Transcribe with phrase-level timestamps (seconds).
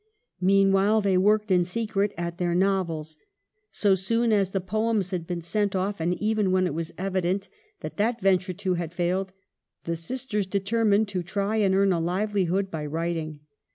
[0.41, 3.17] Meanwhile they worked in secret at their novels.
[3.71, 7.47] So soon as the poems had been sent off, and even when it was evident
[7.81, 9.31] that that ven ture, too, had failed,
[9.83, 13.41] the sisters determined to try and earn a livelihood by writing.